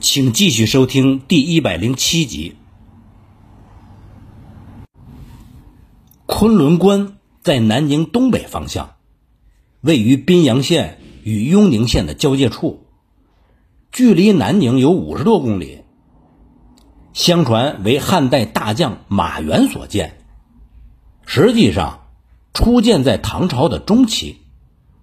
[0.00, 2.56] 请继续收听第一百零七集。
[6.24, 8.94] 昆仑关在南宁东北方向，
[9.82, 12.86] 位于宾阳县与雍宁县的交界处，
[13.92, 15.82] 距离南宁有五十多公里。
[17.12, 20.24] 相传为汉代大将马援所建，
[21.26, 22.06] 实际上
[22.54, 24.38] 初建在唐朝的中期，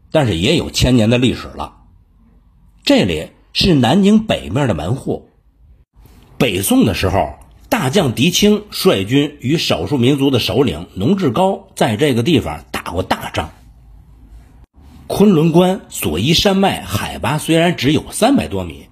[0.10, 1.84] 但是也有千年的历史了。
[2.84, 3.30] 这里
[3.60, 5.30] 是南宁北面的门户。
[6.38, 7.40] 北宋的时候，
[7.70, 13.50] 大将狄青率军与少数民族的首领农志高在这个地方打过大仗。
[15.08, 18.90] 昆仑关左依山脉海拔虽然只有三百多米，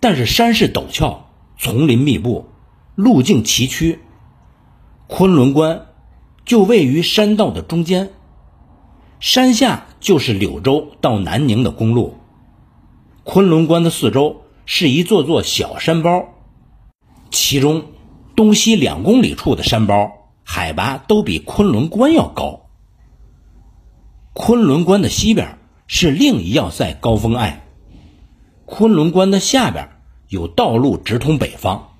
[0.00, 1.30] 但是山势陡峭。
[1.56, 2.50] 丛林密布，
[2.94, 3.96] 路径崎岖。
[5.06, 5.86] 昆仑关
[6.44, 8.10] 就位于山道的中间，
[9.18, 12.18] 山下就是柳州到南宁的公路。
[13.24, 16.34] 昆仑关的四周是一座座小山包，
[17.30, 17.86] 其中
[18.36, 20.12] 东西两公里处的山包
[20.44, 22.66] 海拔都比昆仑关要高。
[24.34, 27.64] 昆仑关的西边是另一要塞高峰隘，
[28.66, 29.88] 昆仑关的下边。
[30.28, 31.92] 有道路直通北方，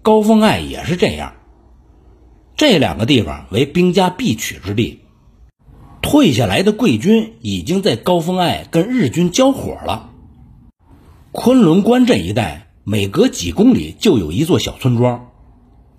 [0.00, 1.34] 高峰隘也是这样。
[2.56, 5.00] 这两个地方为兵家必取之地。
[6.00, 10.07] 退下来的贵军已经在高峰隘跟日军交火了。
[11.40, 15.28] 昆仑关这一带，每隔几公里就有一座小村庄，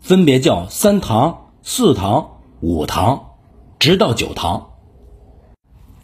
[0.02, 3.28] 分别叫三塘、四塘、五塘，
[3.80, 4.72] 直到九塘。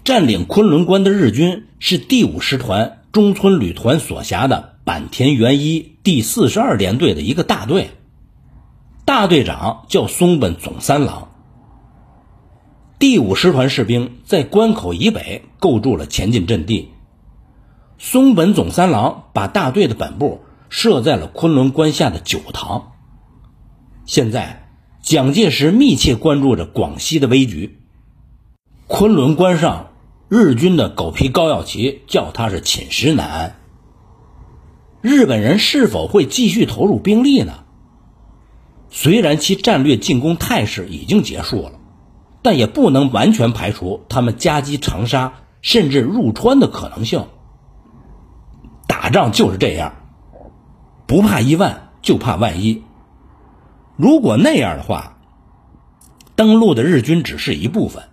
[0.06, 4.76] 占领昆仑关的日军是第五师团中村旅团所辖的。
[4.86, 7.90] 坂田元一第四十二联队的一个大队，
[9.04, 11.28] 大队长叫松本总三郎。
[13.00, 16.92] 第五师团士兵在关口以北构筑了前进阵地。
[17.98, 22.92] 松本总三郎把大队的本部设在了昆仑关下的九塘。
[24.06, 24.70] 现在，
[25.02, 27.80] 蒋介石密切关注着广西的危局。
[28.88, 29.92] 昆仑关上，
[30.30, 33.56] 日军的狗皮膏药旗叫他是寝食难安。
[35.02, 37.64] 日本人是否会继续投入兵力呢？
[38.90, 41.74] 虽然其战略进攻态势已经结束了，
[42.42, 47.28] 但也不能完全排除他们夹击长沙甚至入川的可能性。
[49.06, 49.94] 打仗就是这样，
[51.06, 52.82] 不怕一万，就怕万一。
[53.98, 55.20] 如果那样的话，
[56.36, 58.06] 登陆的日军只是一部分。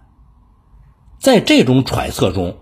[1.18, 2.58] 在这种揣测中，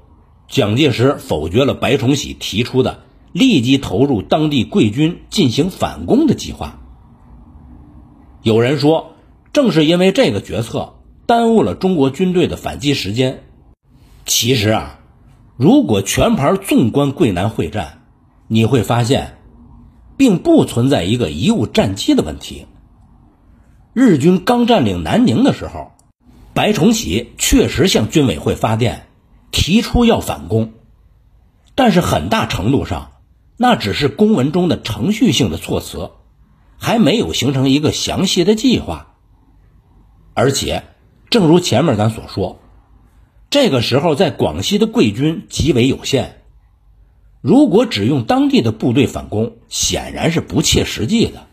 [0.47, 3.01] 蒋介石否决了白崇禧提出的。
[3.33, 6.79] 立即投入当地贵军进行反攻的计划。
[8.43, 9.17] 有人说，
[9.53, 13.43] 正是因为这个决策耽误了中国军队的反击时间。
[14.25, 15.01] 其实啊，
[15.57, 17.97] 如果全盘纵观桂南会战，
[18.53, 19.39] 你会发现，
[20.17, 22.67] 并不存在一个贻误战机的问题。
[23.93, 25.93] 日军刚占领南宁的时候，
[26.53, 29.07] 白崇禧确实向军委会发电，
[29.53, 30.73] 提出要反攻，
[31.77, 33.13] 但是很大程度上。
[33.57, 36.11] 那只是公文中的程序性的措辞，
[36.77, 39.15] 还没有形成一个详细的计划。
[40.35, 40.83] 而且，
[41.29, 42.59] 正如前面咱所说，
[43.49, 46.40] 这个时候在广西的贵军极为有限，
[47.41, 51.47] 如果只用当地的部队反攻，显然是不切实际的。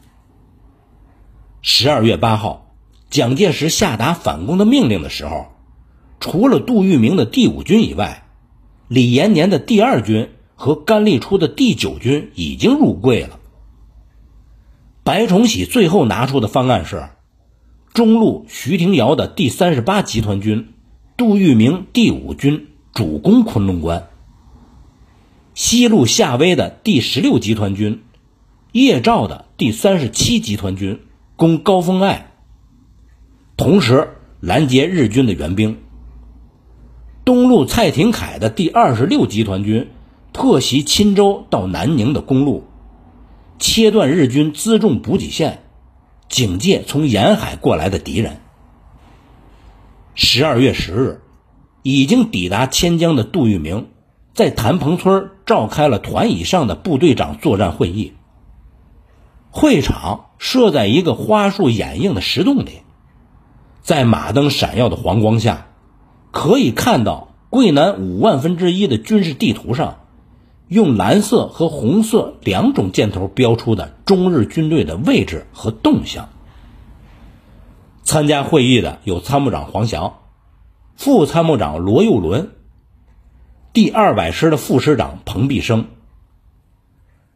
[1.61, 2.75] 十二月八号，
[3.09, 5.47] 蒋介石下达反攻的命令的时候，
[6.19, 8.27] 除了杜聿明的第五军以外，
[8.87, 10.29] 李延年的第二军。
[10.59, 13.39] 和甘立初的第九军已经入桂了。
[15.03, 17.09] 白崇禧最后拿出的方案是：
[17.93, 20.73] 中路徐廷瑶的第三十八集团军、
[21.15, 24.07] 杜聿明第五军主攻昆仑关；
[25.57, 28.03] 西路夏威的第十六集团军、
[28.73, 30.99] 叶兆的第三十七集团军
[31.35, 32.27] 攻高峰隘，
[33.57, 35.79] 同时拦截日军的援兵。
[37.25, 39.89] 东路蔡廷锴的第二十六集团军。
[40.31, 42.67] 破袭钦州到南宁的公路，
[43.57, 45.63] 切断日军辎重补给线，
[46.29, 48.37] 警戒从沿海过来的敌人。
[50.13, 51.21] 十二月十日，
[51.81, 53.87] 已经抵达千江的杜聿明，
[54.37, 58.13] 在谭棚村召开了团以上的部队长作战会议。
[59.49, 62.83] 会场设在一个花树掩映的石洞里，
[63.81, 65.69] 在马灯闪耀的黄光下，
[66.29, 70.01] 可以看到桂南五万分之一的军事地图上。
[70.67, 76.29] 用蓝色和红色两种箭头标出的中日军队的位置和动向。
[78.03, 80.17] 参加会议的有参谋长黄翔、
[80.95, 82.51] 副参谋长罗佑伦、
[83.77, 85.89] 第二百师的副师长彭必生。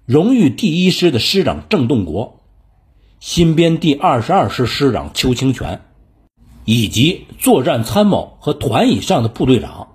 [0.08, 2.42] 荣誉第一师的师长郑洞国，
[3.20, 5.82] 新编第二十二师师长邱清泉，
[6.66, 9.90] 以及作战参谋和团以上的部队长。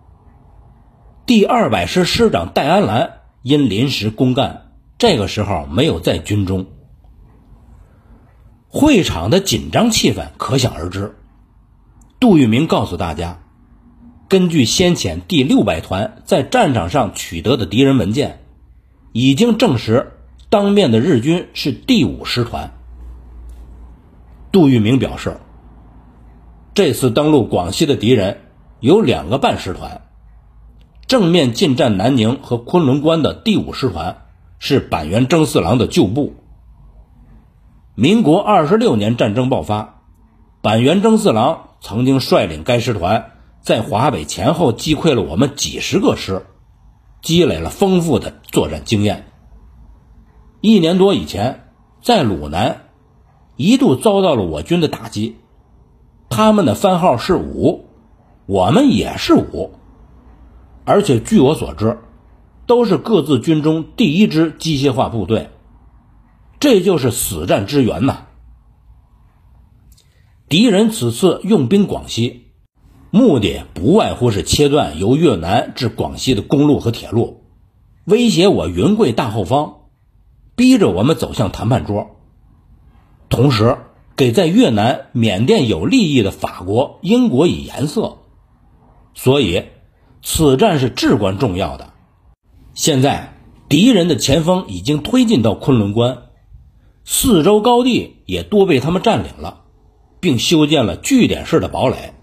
[1.27, 6.67] 第二百师师长戴安澜因临时公干，这个时候没有在军中。
[8.69, 11.17] 会场的紧张气氛可想而知。
[12.21, 13.43] 杜聿明告诉大家，
[14.29, 18.41] 根据先遣第六百团在战场上取得的敌人文件，
[19.13, 20.15] 已经证实
[20.51, 22.73] 当面的日军是第五师团。
[24.51, 25.37] 杜聿明表示，
[26.75, 28.41] 这次登陆广西的敌人
[28.81, 30.03] 有两个半师团。
[31.07, 34.25] 正面进占南宁和昆仑关的第五师团
[34.59, 36.35] 是板垣征四郎的旧部。
[37.95, 40.01] 民国二十六年战争爆发，
[40.63, 43.31] 板垣征四郎曾经率领该师团
[43.67, 46.47] 在华北前后击溃了我们几十个师，
[47.21, 49.27] 积累了丰富的作战经验。
[50.61, 52.83] 一年多以前，在鲁南
[53.57, 55.39] 一度遭到了我军的打击，
[56.29, 57.87] 他们的番号是五，
[58.47, 59.73] 我们也是五。
[60.85, 61.99] 而且据我所知，
[62.67, 65.51] 都是各自军中第一支机械化部队，
[66.61, 68.27] 这就是死战之源呐。
[70.49, 72.46] 敌人此次用兵广西，
[73.17, 77.45] 目的不外乎是切断由越南至广西的公路和铁路，
[78.05, 79.77] 威胁我云贵大后方，
[80.55, 82.17] 逼着我们走向谈判桌，
[83.31, 83.79] 同时
[84.17, 88.19] 给在越南、缅甸有利益的法国、英国以颜色，
[89.15, 89.65] 所以。
[90.29, 91.93] 此战是至关重要的。
[92.75, 93.35] 现在
[93.69, 96.19] 敌人的前锋已经推进到昆仑关，
[97.05, 99.61] 四周高地也多被他们占领了，
[100.19, 102.16] 并修建了据点式的堡垒。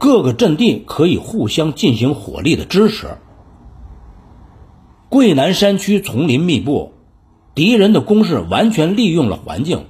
[0.00, 3.18] 各个阵地可以互相进行火力的支持。
[5.10, 6.94] 桂南山区丛林密布，
[7.54, 9.84] 敌人的攻势完全利用了环境，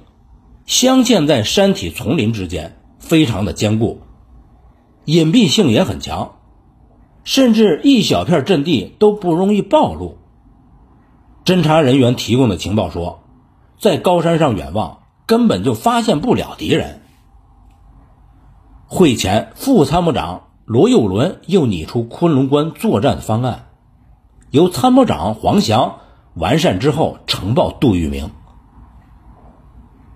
[0.65, 4.01] 镶嵌在山体丛林之间，非常的坚固，
[5.05, 6.33] 隐蔽性也很强。
[7.23, 10.17] 甚至一小片阵地都不容易暴露。
[11.45, 13.23] 侦查人员提供的情报说，
[13.79, 17.01] 在高山上远望，根本就发现不了敌人。
[18.93, 23.69] 会前，副参谋长罗佑伦又拟出昆仑关作战方案，
[24.49, 25.99] 由参谋长黄翔
[26.33, 28.31] 完善之后呈报杜聿明。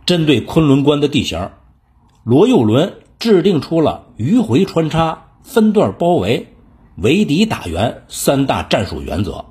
[0.06, 1.52] 针对昆仑关的地形，
[2.26, 6.54] 罗佑伦制定出了迂回穿插、分段包围。
[6.98, 9.46] 围敌打援三大战术原则，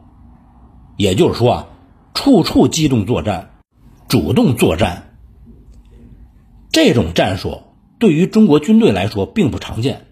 [0.98, 1.66] 也就是说啊，
[2.12, 3.52] 处处机动作战，
[4.06, 5.14] 主动作战。
[6.70, 7.62] 这种战术
[8.04, 10.08] 对于中国军队来说并不常见，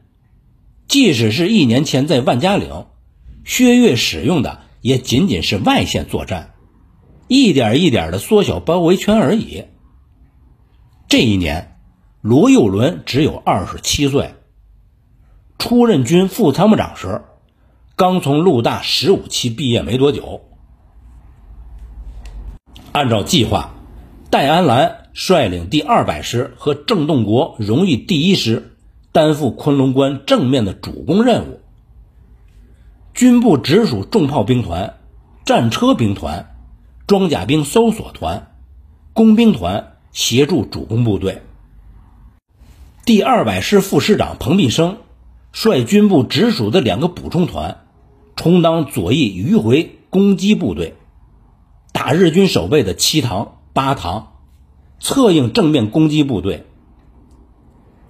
[0.89, 2.87] 即使是一年前在万家岭，
[3.45, 6.55] 薛岳使用的也仅仅是外线作战，
[7.29, 9.65] 一点一点的缩小包围圈而已。
[11.07, 11.77] 这一年，
[12.23, 14.37] 罗佑伦只有二十七岁。
[15.59, 17.21] 出任军副参谋长时，
[17.95, 20.41] 刚从陆大十五期毕业没多久。
[22.93, 23.75] 按照计划，
[24.31, 28.77] 戴安澜率领第二百师和郑洞国荣誉第一师
[29.13, 31.61] 担负昆仑关正面的主攻任务。
[33.15, 34.99] 军部直属重炮兵团、
[35.45, 36.57] 战车兵团、
[37.07, 38.53] 装甲兵搜索团、
[39.13, 41.43] 工兵团协助主攻部队。
[43.05, 44.99] 第二百师副师长彭必生。
[45.55, 47.83] 率军部直属的两个补充团，
[48.37, 50.95] 充当左翼迂回攻击部队，
[51.93, 54.32] 打日军守备的七塘、八塘，
[55.03, 56.65] 策应正面攻击部队。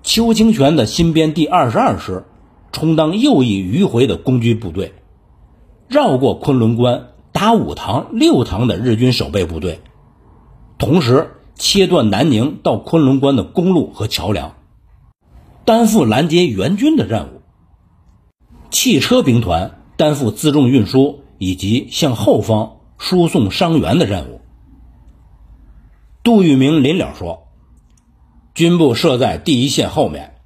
[0.02, 2.26] 邱清泉的新编第二十二师，
[2.70, 4.92] 充当右翼迂回的攻击部队，
[5.88, 9.80] 绕过昆仑关，打五塘、六塘的日军守备部队，
[10.76, 14.54] 同时切断南宁到昆仑关的公路和桥梁。
[15.64, 17.40] 担负拦截援军的任务，
[18.68, 24.41] 汽车兵团担负辎重运输以及向后方输送伤员的任务。
[26.22, 27.48] 杜聿明临了说
[28.54, 30.36] ：“军部设在第一线后面，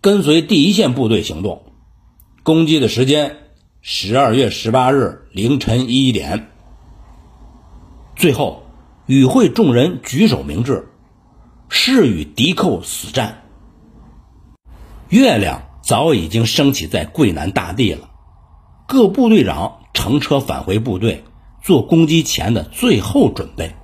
[0.00, 1.64] 跟随第一线部队行动。
[2.44, 3.36] 攻击的时间：
[3.80, 6.50] 十二月十八日凌晨一点。”
[8.14, 8.62] 最后，
[9.06, 10.88] 与会众人举手明志，
[11.68, 13.42] 誓与敌寇死战。
[15.08, 18.08] 月亮早已经升起在桂南大地了，
[18.86, 21.24] 各部队长乘车返回部队，
[21.60, 23.74] 做攻击前的最后准备。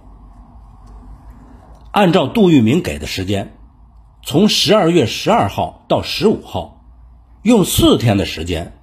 [1.92, 3.56] 按照杜聿明给的时间，
[4.22, 6.84] 从十二月十二号到十五号，
[7.42, 8.78] 用四天的时间，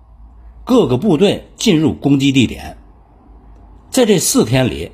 [0.65, 2.77] 各个部队进入攻击地点。
[3.89, 4.91] 在这四天里，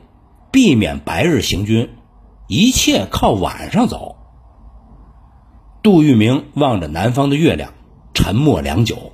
[0.51, 1.89] 避免白日行军，
[2.47, 4.17] 一切靠晚上走。
[5.81, 7.73] 杜聿明望着南方的月亮，
[8.13, 9.11] 沉默良久。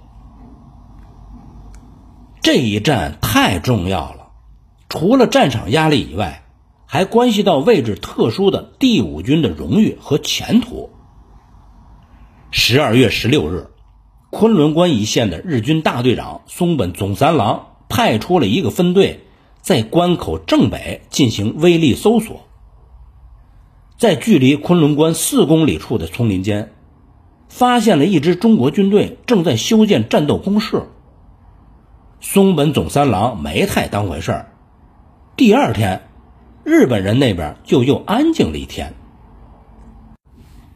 [2.42, 4.32] 这一战太重要了，
[4.90, 6.44] 除了战场压力以外，
[6.92, 10.90] 还关系到位置特殊的第五军的荣誉和前途。
[12.50, 13.70] 十二月十六日，
[14.32, 19.28] 昆仑关一线的日军大队长松本总三郎派出了一个分队，
[19.62, 22.48] 在关口正北进行威力搜索。
[24.00, 26.74] 在距离昆仑关四公里处的丛林间。
[27.50, 30.84] 发现了一支中国军队正在修建战斗工事。
[32.20, 34.54] 松本总三郎没太当回事儿。
[35.36, 36.09] 第二天，
[36.70, 38.94] 日本人那边就又安静了一天。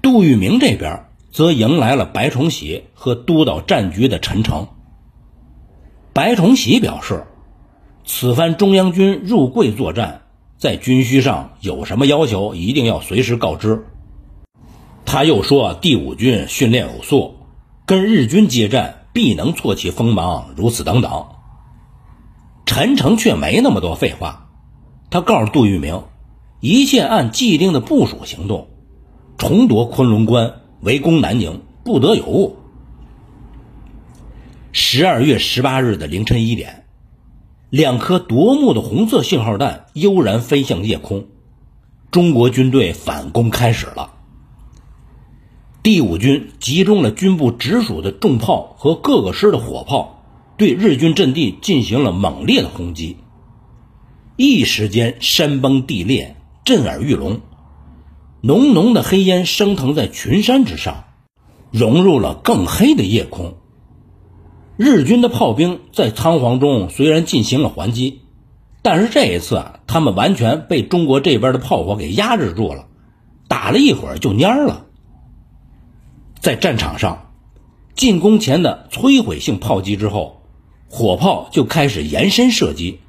[0.01, 4.67] 杜聿明这边则迎来了白崇禧和督导战局的陈诚。
[6.11, 7.27] 白崇禧表示，
[8.05, 10.21] 此番中央军入桂作战，
[10.57, 13.85] 在军需上有什么要求，一定要随时告知。
[15.05, 17.35] 他又说：“第五军训练有素，
[17.85, 21.27] 跟日军接战必能挫其锋芒。”如此等等。
[22.65, 24.42] 陈诚却没那么多废话，
[25.13, 26.05] 他告诉杜聿明，
[26.59, 28.69] 一切按既定的部署行动，
[29.37, 32.55] 重夺昆仑关，围攻南宁，不得有误。
[34.71, 36.85] 十二月十八日的凌晨一点，
[37.69, 41.27] 两颗夺目的红色信号弹悠然飞向夜空，
[42.09, 44.15] 中国军队反攻开始了。
[45.83, 50.23] 第五军集中了军部直属的重炮和各个师的火炮，
[50.57, 53.17] 对日军阵地进行了猛烈的轰击。
[54.35, 56.35] 一时间山崩地裂，
[56.65, 57.41] 震耳欲聋，
[58.41, 61.03] 浓浓的黑烟升腾在群山之上，
[61.71, 63.57] 融入了更黑的夜空。
[64.75, 68.21] 日军的炮兵在仓皇中虽然进行了还击，
[68.81, 72.87] 但是这一次啊，他们完全被中国这边的炮火给压制住了，
[73.47, 74.87] 打了一会儿就蔫了。
[76.39, 77.29] 在战场上，
[77.95, 80.41] 进攻前的摧毁性炮击之后，
[80.89, 82.99] 火炮就开始延伸射击，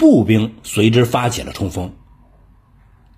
[0.00, 1.92] 步兵随之发起了冲锋。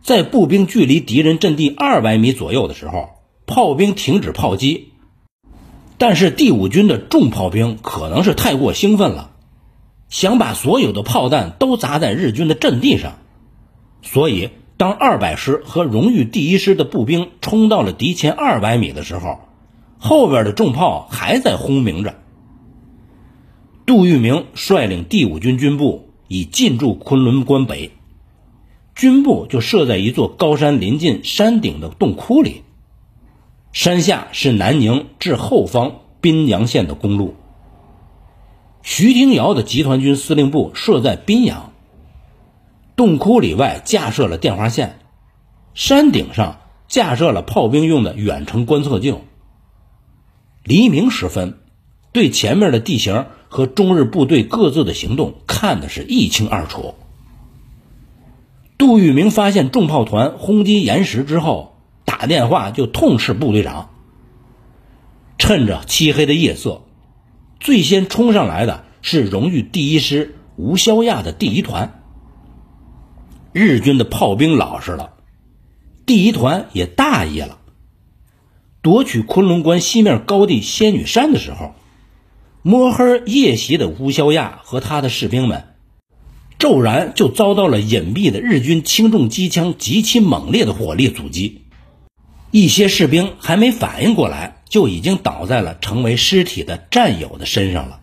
[0.02, 3.08] 在步兵距离敌人阵地二百米左右的时候，
[3.46, 4.92] 炮兵停止炮击。
[5.96, 9.30] 但是第五军的重炮兵可能是太过兴奋了，
[10.08, 13.14] 想把所有的炮弹都砸在日军的阵地上，
[14.02, 14.50] 所以。
[14.78, 19.38] 当二百师和荣誉第一师的步兵冲到了敌前二百米的时候，
[19.98, 22.16] 后边的重炮还在轰鸣着。
[23.86, 27.90] 杜聿明率领第五军军部已进驻昆仑关北，
[28.94, 32.62] 军部就设在一座高山临近山顶的洞窟里，
[33.70, 37.34] 山下是南宁至后方宾阳县的公路。
[38.80, 41.74] 徐廷瑶的集团军司令部设在宾阳。
[42.96, 45.00] 洞窟里外架设了电话线，
[45.74, 49.20] 山顶上架设了炮兵用的远程观测镜。
[50.64, 51.58] 黎明时分，
[52.10, 56.94] 对前面的地形和中日部队各自的行动看的是一清二楚。
[58.78, 63.90] 杜聿明发现重炮团轰击岩石之后，打电话就痛斥部队长。
[65.36, 66.80] 趁着漆黑的夜色，
[67.60, 72.02] 最先冲上来的是荣誉第一师吴肖亚的第一团。
[73.52, 75.12] 日军的炮兵老实了，
[76.06, 77.58] 第一团也大意了。
[78.80, 81.74] 夺取昆仑关西面高地仙女山的时候，
[82.62, 85.74] 摸黑夜袭的吴肖亚和他的士兵们，
[86.58, 91.62] 骤然就遭到了隐蔽的日军轻重机枪极其猛烈的火力阻击。
[92.50, 98.00] 一些士兵还没反应过来，就已经倒在了成为尸体的战友的身上了。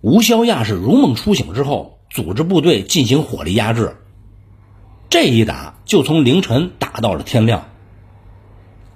[0.00, 1.94] 吴肖亚是如梦初醒之后。
[2.08, 3.96] 组织部队进行火力压制，
[5.10, 7.68] 这一打就从凌晨打到了天亮。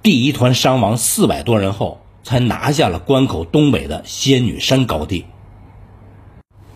[0.01, 5.25] 第一团伤亡四百多人后，才拿下了关口东北的仙女山高地。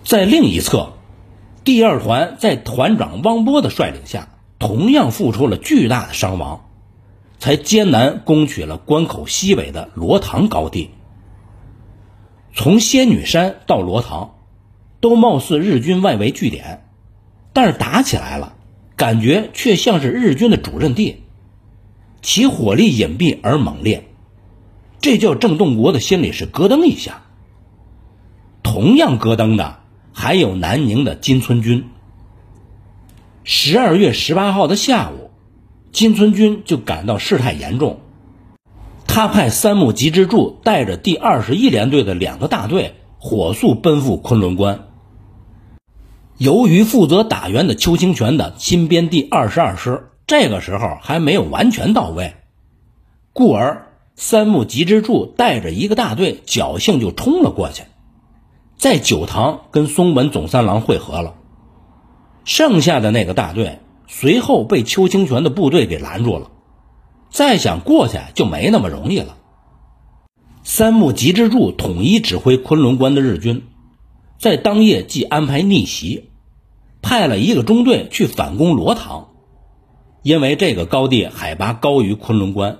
[0.04, 0.94] 在另一侧，
[1.64, 6.66] 第二团在团长汪波的率领下，同样付出了巨大的伤亡，
[7.40, 10.92] 才艰难攻取了关口西北的罗塘高地。
[12.54, 14.32] 从仙女山到罗塘。
[15.02, 16.88] 都貌似日军外围据点，
[17.54, 18.56] 但是打起来了，
[18.96, 21.22] 感觉却像是日军的主阵地，
[22.24, 24.08] 其火力隐蔽而猛烈，
[25.06, 27.22] 这叫郑洞国的心里是咯噔一下。
[28.64, 29.78] 同样咯噔的
[30.14, 31.88] 还有南宁的金村军。
[33.44, 35.30] 十二月十八号的下午，
[35.92, 38.00] 金村军就感到事态严重，
[39.06, 44.88] 他派三木吉之助带着第二十一联队的两个大队火速奔赴昆仑关。
[46.40, 52.34] 由于负责打援的邱清泉的新编第二十二师这个时候还没有完全到位，
[53.34, 53.85] 故而
[54.15, 57.84] 三木吉之助带着一个大队侥幸就冲了过去，
[58.77, 61.36] 在九塘跟松本总三郎会合了。
[62.45, 66.51] 剩下的那个大队随后被邱清泉的部队给拦住了，
[67.29, 69.38] 再想过去就没那么容易了。
[70.63, 73.67] 三木吉之助统一指挥昆仑关的日军。
[74.38, 76.29] 在当夜即安排逆袭，
[77.01, 79.29] 派了一个中队去反攻罗塘，
[80.24, 82.79] 因为这个高地海拔高于昆仑关，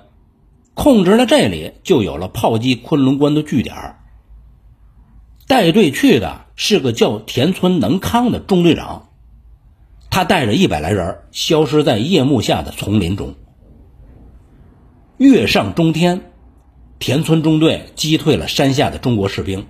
[0.75, 3.96] 控制了这里，就有了炮击昆仑关的据点。
[5.48, 9.10] 带队去的是个叫田村能康的中队长，
[10.10, 13.36] 他带着一百来人消失在夜幕下的丛林中。
[15.17, 16.32] 月上中天，
[17.00, 19.65] 田村中队击退了山下的中国士兵。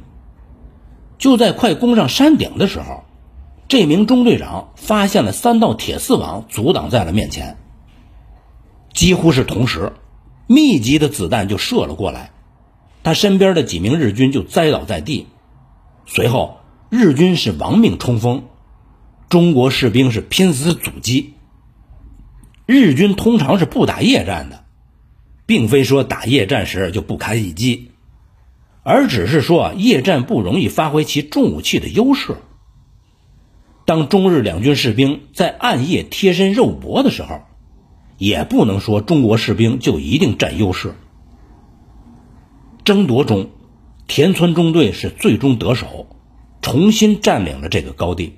[1.18, 3.04] 就在快攻上山顶的时候，
[3.68, 7.58] 这名中队长发现了三道铁丝网阻挡在了面前。
[8.94, 9.94] 几乎是同时，
[10.48, 12.32] 密集的子弹就射了过来，
[13.04, 15.28] 他身边的几名日军就栽倒在地。
[16.06, 16.60] 随后，
[16.90, 18.44] 日军是亡命冲锋，
[19.28, 21.34] 中国士兵是拼死阻击。
[22.68, 24.66] 日军通常是不打夜战的，
[25.46, 27.92] 并非说打夜战时就不堪一击。
[28.84, 32.38] 而只是说，夜战不容易发挥其重武器的优势。
[33.86, 37.42] 当中日两军士兵在暗夜贴身肉搏的时候，
[38.18, 40.96] 也不能说中国士兵就一定占优势。
[42.84, 43.50] 争夺中，
[44.08, 46.08] 田村中队是最终得手，
[46.62, 48.34] 重新占领了这个高地。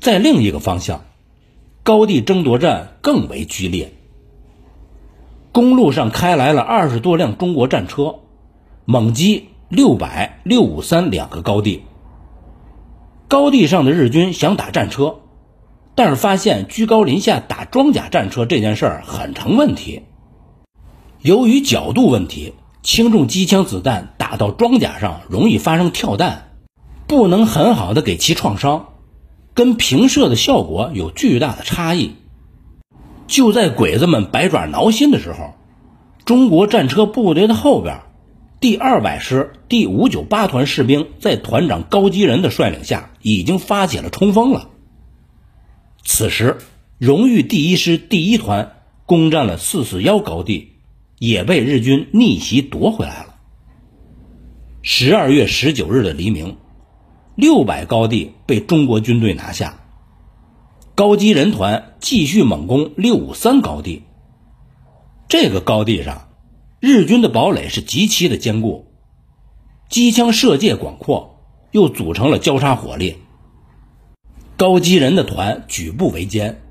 [0.00, 1.04] 在另一个方向，
[1.82, 3.92] 高地争夺战更为剧烈。
[5.52, 8.16] 公路上开来了二十多辆中国战车。
[8.86, 11.84] 猛击六百六五三两个高地，
[13.28, 15.20] 高地上的日军想打战车，
[15.94, 20.02] 但是发现居高临下打装甲战车这件事儿很成问题。
[21.20, 26.50] 由于角度问题，轻重机枪子弹打到装甲上容易发生跳弹，
[27.06, 28.88] 不能很好的给其创伤，
[29.54, 32.16] 跟平射的效果有巨大的差异。
[33.26, 35.54] 就在鬼子们百爪挠心的时候，
[36.26, 38.00] 中国战车部队的后边。
[38.60, 44.68] 第二百师第五九八团士兵在团长高基仁的率领下，已经发起了冲锋了。
[46.04, 46.58] 此时，
[46.98, 50.72] 荣誉第一师第一团攻占了四四幺高地，
[51.18, 53.36] 也被日军逆袭夺回来了。
[54.82, 56.56] 十二月十九日的黎明，
[57.34, 59.80] 六百高地被中国军队拿下，
[60.94, 64.02] 高基人团继续猛攻六五三高地。
[65.28, 66.28] 这个高地上。
[66.80, 68.92] 日军的堡垒是极其的坚固，
[69.88, 71.40] 机枪射界广阔，
[71.72, 73.16] 又组成了交叉火力。
[74.56, 76.62] 高基人的团举步维艰，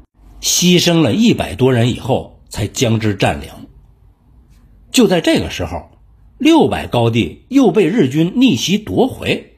[0.41, 3.49] 牺牲了一百多人以后，才将之占领。
[4.91, 5.89] 就在这个时候，
[6.37, 9.57] 六百高地又被日军逆袭夺回，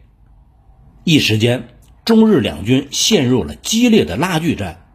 [1.03, 1.67] 一时间，
[2.03, 4.85] 中日两军陷入了激烈的拉锯战。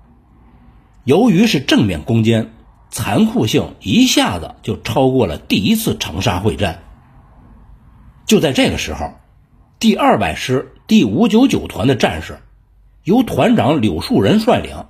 [1.04, 2.52] 由于是正面攻坚。
[2.92, 6.82] 残酷性一下子就超过了第一次长沙会战。
[8.26, 9.12] 就在这个时候，
[9.78, 12.40] 第二百师第五九九团的战士，
[13.04, 14.86] 由团长柳树人率领，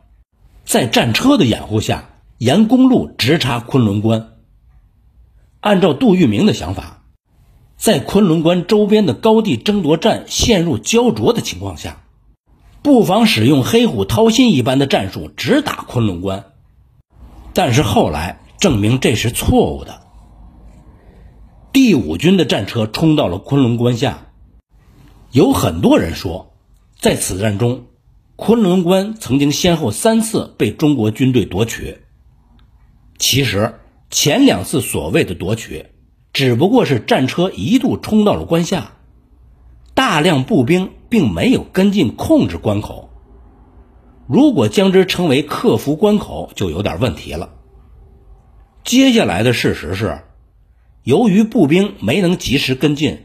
[0.64, 4.32] 在战车的掩护下，沿公路直插昆仑关。
[5.60, 7.04] 按照杜聿明的想法，
[7.76, 12.02] 在昆仑关周边的高地争夺战陷入焦灼的情况下，
[12.82, 16.44] 不妨使用黑虎掏心一般的战术，直打昆仑关。
[17.52, 20.00] 但是后来证明这是错误的。
[21.72, 24.32] 第五军的战车冲到了昆仑关下，
[25.30, 26.54] 有很多人说，
[26.98, 27.84] 在此战中，
[28.42, 31.98] 昆仑关曾经先后三次被中国军队夺取。
[33.18, 33.74] 其实
[34.08, 35.88] 前两次所谓的夺取，
[36.32, 38.92] 只不过是战车一度冲到了关下，
[39.92, 43.10] 大量步兵并没有跟进控制关口。
[44.26, 47.50] 如果将之称为克服关口，就有点问题了。
[48.84, 50.22] 接下来的事实是，
[51.04, 53.18] 由于步兵没能及时跟进，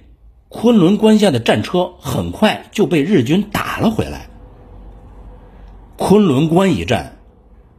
[0.50, 4.30] 昆仑关下的战车很快就被日军打了回来。
[5.98, 7.20] 昆仑关一战，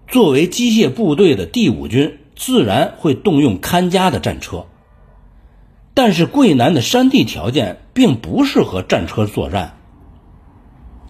[0.08, 4.64] 作为机械部队的第五军自然会动用看家的战车，
[5.92, 9.76] 但是桂南的山地条件并不适合战车作战，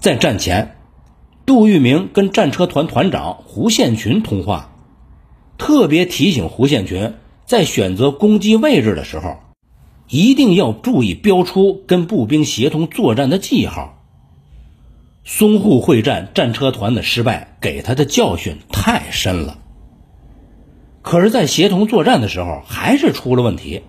[0.00, 0.72] 在战前。
[1.46, 4.74] 杜聿明跟战车团团长胡宪群通话，
[5.58, 7.14] 特别提醒胡宪群
[7.44, 9.36] 在选择攻击位置的时候，
[10.08, 13.95] 一定要注意标出跟步兵协同作战的记号。
[15.26, 19.58] 淞沪会战战车团的失败给他的教训太深了。
[21.02, 23.82] 可是，在协同作战的时候，还是出了问题。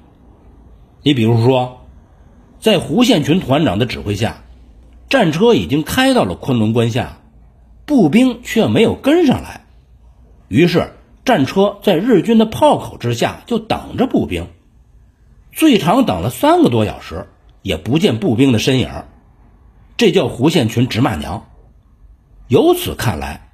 [1.04, 1.86] 你比如说，
[2.60, 4.44] 在胡宪群团长的指挥下，
[5.10, 7.20] 战车已经开到了昆仑关下，
[7.86, 9.66] 步兵却没有跟上来。
[10.48, 10.92] 于是，
[11.24, 14.48] 战车在日军的炮口之下就等着步兵，
[15.52, 17.28] 最长等了三个多小时，
[17.62, 18.90] 也不见步兵的身影。
[19.98, 21.48] 这叫胡宪群直骂娘。
[22.48, 23.50] 由此看来，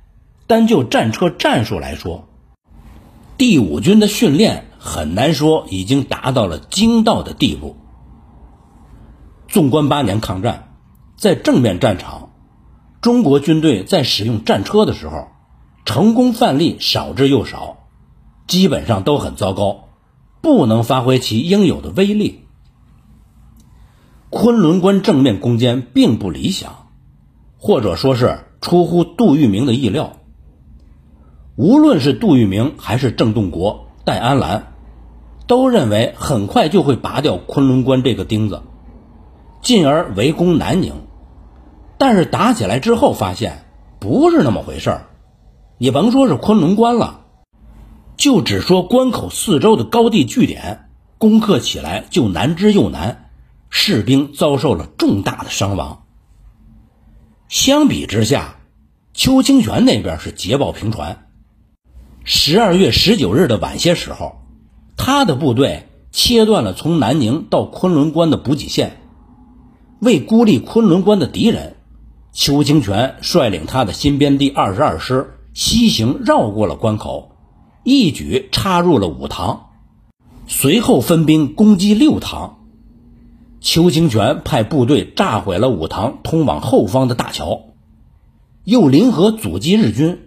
[0.46, 2.28] 单就战车战术来说，
[3.38, 4.68] 第五军的训练。
[4.86, 7.78] 很难说已经达到了精到的地步。
[9.48, 10.74] 纵观八年抗战，
[11.16, 12.34] 在正面战场，
[13.00, 15.30] 中国军队在使用战车的时候，
[15.86, 17.78] 成功范例少之又少，
[18.46, 19.86] 基本上都很糟糕，
[20.42, 22.43] 不能发挥其应有的威力。
[24.36, 26.88] 昆仑关正面攻坚并不理想，
[27.60, 30.14] 或者说是出乎杜聿明的意料。
[31.56, 34.74] 无论是杜聿明还是郑洞国、戴安澜。
[35.46, 38.62] 都认为很快就会拔掉昆仑关这个钉子，
[39.62, 40.94] 进而围攻南宁。
[41.98, 43.66] 但是打起来之后发现
[44.00, 45.06] 不是那么回事儿。
[45.78, 47.26] 你甭说是昆仑关了，
[48.16, 53.23] 就只说关口四周的高地据点，攻克起来就难之又难，
[53.76, 56.04] 士兵遭受了重大的伤亡。
[57.50, 58.60] 相比之下，
[59.16, 61.26] 邱清泉那边是捷报频传。
[62.24, 64.40] 十二月十九日的晚些时候。
[64.96, 69.02] 他的部队切断了从南宁到昆仑关的补给线，
[70.00, 71.78] 为孤立昆仑关的敌人，
[72.32, 77.32] 邱清泉率领他的新编第二十二师西行，绕过了关口，
[77.84, 79.72] 一举插入了五塘，
[80.48, 82.63] 随后分兵攻击六塘。
[83.64, 87.62] 邱清泉派部队炸毁了五塘通往后方的大桥，
[88.66, 90.20] 又临河阻击日军，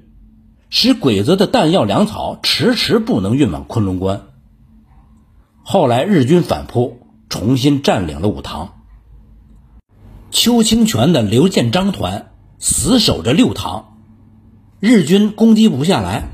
[0.70, 4.22] 使鬼子的弹药粮草迟迟不能运往昆仑关。
[5.62, 8.72] 后来日军反扑，重新占领了五塘。
[10.30, 13.98] 邱清泉的刘建章团死守着六塘，
[14.80, 16.30] 日军攻击不下来，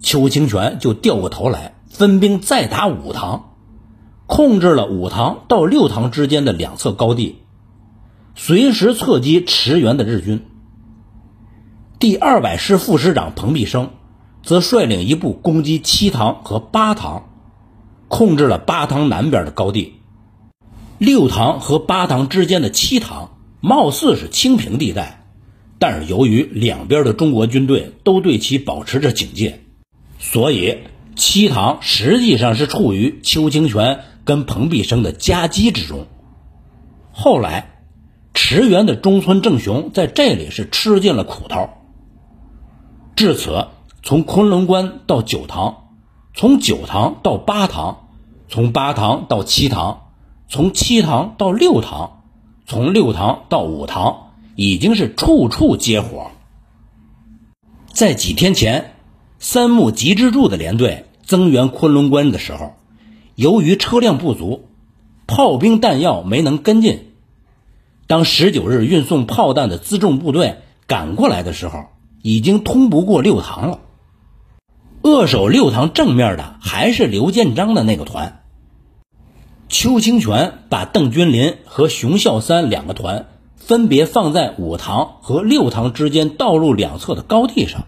[0.00, 3.53] 邱清泉就掉过头来分兵再打五塘，
[4.26, 7.36] 控制了五塘到六塘之间的两侧高地，
[8.34, 10.44] 随时侧击驰援的日军。
[11.98, 13.90] 第二百师副师长彭必生
[14.42, 17.30] 则率领一部攻击七塘和八塘。
[18.06, 19.94] 控制了八塘南边的高地，
[20.98, 25.24] 六塘和八塘之间的七塘貌似是清平地带，
[25.80, 29.64] 但是由于两边的中国军队都对其保持着警戒，
[30.20, 30.80] 所以
[31.16, 36.06] 七塘实际上是处于邱清泉跟彭必生的夹击之中。
[37.12, 37.82] 后来，
[38.32, 41.70] 驰援的中村正雄在这里是吃尽了苦头。
[43.16, 43.68] 至此，
[44.02, 45.88] 从昆仑关到九塘，
[46.34, 48.00] 从九塘到八塘。
[48.46, 50.02] 从八塘到七塘，
[50.48, 52.22] 从七塘到六塘，
[52.66, 56.30] 从六塘到五塘，已经是处处接火。
[57.88, 58.94] 在几天前，
[59.38, 62.74] 三木吉之助的连队增援昆仑关的时候，
[63.34, 64.68] 由于车辆不足，
[65.26, 67.12] 炮兵弹药没能跟进。
[68.06, 71.86] 当十九日运送炮弹的辎重部队赶过来的时候，
[72.22, 73.80] 已经通不过六塘了。
[75.02, 78.42] 扼守六塘正面的还是刘建章的那个团。
[79.68, 87.86] 邱清泉把邓君林和熊孝三两个团分别放在五塘和六塘之间道路两侧的高地上，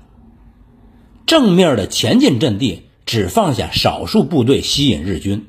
[1.26, 5.46] 正面的前进阵地只放下少数部队吸引日军。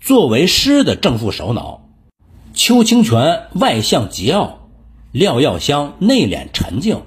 [0.00, 1.88] 作为师的正副首脑，
[2.54, 4.52] 邱清泉外向桀骜，
[5.10, 7.02] 廖耀湘内敛沉静。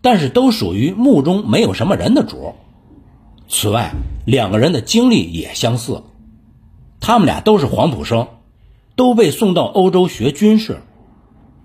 [0.00, 2.54] 但是都属于墓中没有什么人的主。
[3.48, 3.92] 此外，
[4.24, 6.04] 两个人的经历也相似，
[7.00, 8.28] 他们俩都是黄埔生，
[8.94, 10.80] 都被送到欧洲学军事，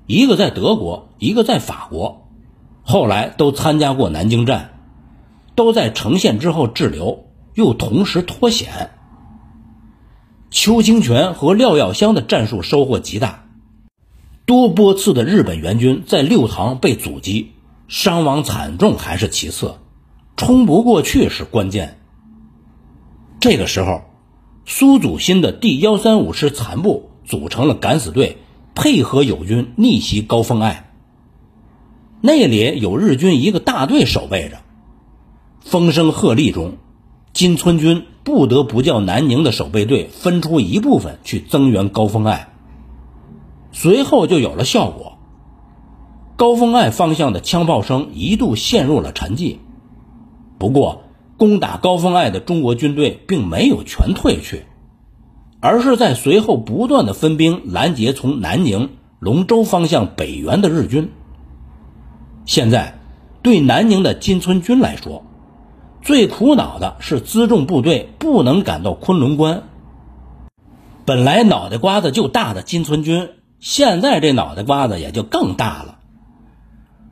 [0.07, 2.27] 一个在德国，一个在法国，
[2.81, 4.70] 后来都参加过南京战，
[5.63, 8.89] 都在呈现之后滞留，又同时脱险。
[10.49, 13.45] 邱清泉和廖耀湘的战术收获极大，
[14.47, 17.51] 多波次的日本援军在六塘被阻击。
[17.87, 19.75] 伤亡惨重还是其次，
[20.35, 21.99] 冲不过去是关键。
[23.39, 24.01] 这个时候，
[24.65, 28.37] 苏祖新的第幺三五师残部组成了敢死队，
[28.73, 30.89] 配合友军逆袭高峰隘。
[32.21, 34.59] 那里有日军一个大队守备着，
[35.61, 36.73] 风声鹤唳中，
[37.33, 42.49] 金村军不得不叫南宁的守备队分出一部分去增援高峰隘。
[43.71, 45.17] 随后就有了效果。
[46.35, 49.57] 高峰隘方向的枪炮声一度陷入了沉寂。
[50.57, 51.03] 不过，
[51.37, 54.65] 攻打高峰隘的中国军队并没有全退去，
[55.59, 61.11] 而是在随后不断的分兵拦截从南宁、龙州方向北援的日军。
[62.45, 62.99] 现在，
[63.43, 65.23] 对南宁的金村军来说，
[66.01, 69.63] 最苦恼的是辎重部队不能赶到昆仑关。
[71.05, 75.99] 本来脑袋瓜子就大的金村军，现在这脑袋瓜子也就更大了。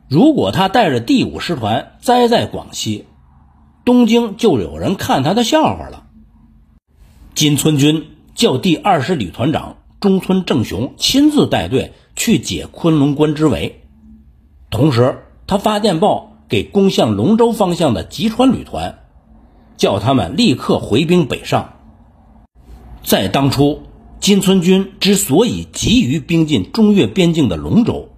[0.08, 3.06] 如果他带着第五师团栽在广西，
[3.84, 6.04] 东京就有人看他的笑话了。
[7.34, 13.82] 金村军叫第二师旅团长中村正雄亲自带队去解昆仑关之围，
[14.68, 18.98] 同时他发电报给攻向龙州方向的吉川旅团，
[19.76, 21.76] 叫他们立刻回兵北上。
[23.04, 23.82] 在当初，
[24.18, 28.10] 金村军之所以急于兵进中越边境的龙州，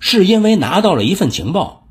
[0.00, 1.86] 是因为拿到了一份情报。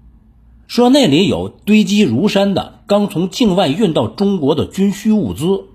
[0.66, 5.66] 说那里有堆积如山的刚从境外运到中国的军需物资，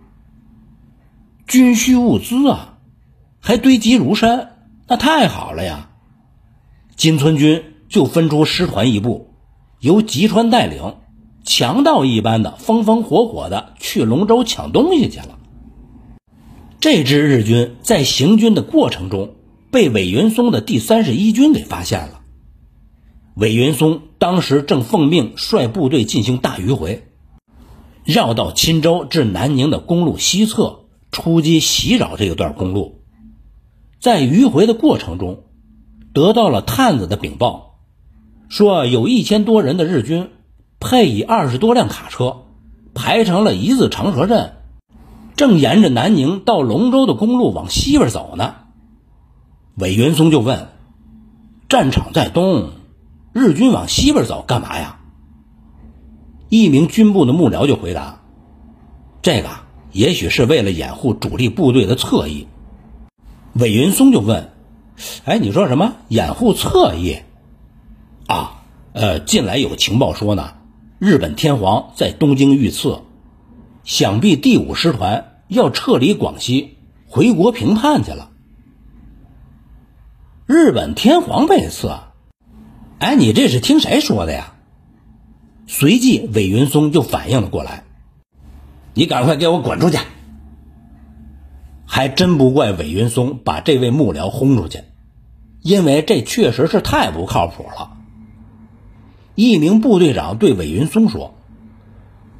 [1.46, 2.78] 军需物资啊，
[3.40, 4.56] 还堆积如山，
[4.88, 5.90] 那太好了呀！
[6.96, 9.31] 金村军就分出师团一部，
[9.82, 10.94] 由吉川带领，
[11.42, 15.40] 强盗一般的风风火火的去龙州抢东西去了。
[16.78, 19.34] 这支日军在行军的过程中，
[19.72, 22.20] 被韦云松的第三十一军给发现了。
[23.34, 27.08] 韦云松当时正奉命率部队进行大迂回，
[28.04, 33.02] 绕到钦州至南宁的公路西侧，出击袭扰这一段公路。
[33.98, 35.42] 在迂回的过程中，
[36.14, 37.71] 得到了探子的禀报，
[38.52, 40.28] 说有一千多人的日军，
[40.78, 42.42] 配以二十多辆卡车，
[42.92, 44.52] 排成了一字长蛇阵，
[45.36, 48.56] 正沿着南宁到龙州的公路往西边走呢。
[49.76, 50.68] 韦云松就问
[51.70, 52.72] ：“战场在东。”
[53.32, 55.00] 日军往西边走干嘛呀？
[56.50, 58.20] 一名军部的幕僚就回答
[59.22, 59.48] ：“这个
[59.92, 62.46] 也许是为了掩护主力部队的侧翼。”
[63.58, 64.50] 韦云松就问
[65.24, 65.94] ：“哎，你说什么？
[66.08, 67.16] 掩护侧翼？
[68.26, 68.62] 啊？
[68.92, 70.54] 呃，近来有情报说呢，
[70.98, 73.02] 日本天皇在东京遇刺，
[73.84, 78.30] 想必第五师团要撤离广西，回国平叛去了。
[80.46, 81.90] 日本天皇被刺？”
[83.00, 84.54] 哎，你这是听谁说的呀？
[85.66, 87.84] 随即，韦云松就反应了过来，
[88.94, 89.98] 你赶快给我滚出去！
[91.86, 94.84] 还真不怪韦云松把这位幕僚轰出去，
[95.62, 97.91] 因为这确实是太不靠谱了。
[99.34, 101.34] 一名部队长对韦云松说：“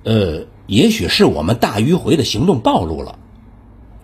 [0.05, 3.18] 呃，也许是我们大迂回的行动暴露了，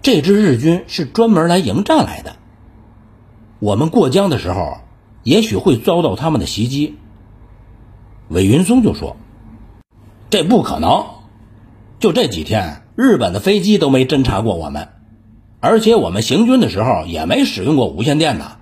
[0.03, 2.37] 这支日军是专门来迎战来的。
[3.59, 4.79] 我们过江的时候。”
[5.25, 6.95] 也许会遭到他们的袭击。
[8.29, 9.17] 韦云松就说
[10.31, 11.05] ：“这不可能，
[11.99, 14.89] 就这几天，日本的飞机都没侦察过我们，
[15.61, 18.53] 而且我们行军的时候也没使用过无线电呢。”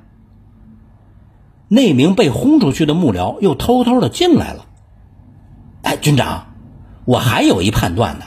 [1.69, 4.67] 那名被轰出去的幕僚又偷偷的进来了。
[5.83, 6.55] 哎，军长，
[7.05, 8.27] 我还有一判断呢，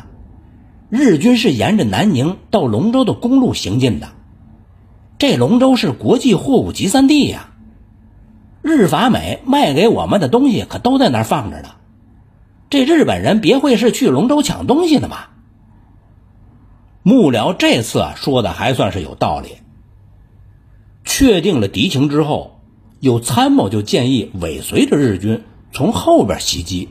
[0.89, 4.09] 日军是沿着南宁到龙州的公路行进的，
[5.17, 7.51] 这龙州是国际货物集散地呀。
[8.61, 11.69] 日法美卖给我们的东西可都在那儿放着呢，
[12.69, 15.31] 这日本人别会是去龙州抢东西的吧？
[17.03, 19.57] 幕僚这次说的还算是有道理。
[21.05, 22.58] 确定了敌情之后，
[22.99, 26.89] 有参谋就建议尾随着日军从后边袭击，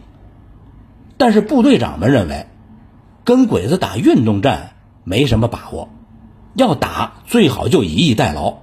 [1.17, 2.47] 但是部队长们认为，
[3.25, 5.89] 跟鬼子打运动战没什么把握，
[6.55, 8.59] 要打最好就以逸待劳，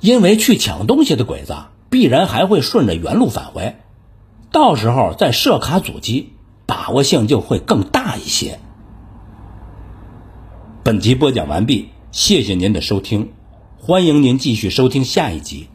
[0.00, 1.54] 因为去抢东西的鬼子。
[1.90, 3.76] 必然还会顺着原路返回，
[4.50, 6.32] 到时候再设卡阻击，
[6.64, 8.58] 把握性就会更大一些。
[10.82, 13.32] 本集播讲完毕，谢谢您的收听，
[13.78, 15.68] 欢迎您继续收听下一集。